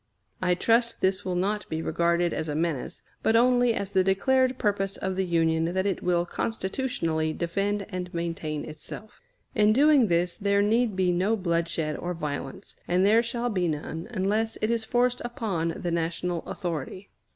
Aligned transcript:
I 0.41 0.55
trust 0.55 1.01
this 1.01 1.23
will 1.23 1.35
not 1.35 1.69
be 1.69 1.79
regarded 1.79 2.33
as 2.33 2.49
a 2.49 2.55
menace, 2.55 3.03
but 3.21 3.35
only 3.35 3.75
as 3.75 3.91
the 3.91 4.03
declared 4.03 4.57
purpose 4.57 4.97
of 4.97 5.15
the 5.15 5.27
Union 5.27 5.65
that 5.75 5.85
it 5.85 6.01
will 6.01 6.25
constitutionally 6.25 7.33
defend 7.33 7.85
and 7.87 8.11
maintain 8.11 8.65
itself. 8.65 9.21
In 9.53 9.73
doing 9.73 10.07
this 10.07 10.37
there 10.37 10.63
need 10.63 10.95
be 10.95 11.11
no 11.11 11.35
bloodshed 11.35 11.95
or 11.97 12.15
violence, 12.15 12.75
and 12.87 13.05
there 13.05 13.21
shall 13.21 13.49
be 13.51 13.67
none 13.67 14.07
unless 14.09 14.57
it 14.59 14.71
is 14.71 14.85
forced 14.85 15.21
upon 15.23 15.75
the 15.77 15.91
national 15.91 16.41
authority. 16.47 17.11